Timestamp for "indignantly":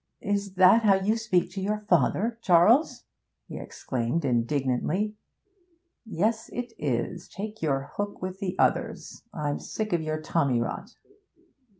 4.25-5.13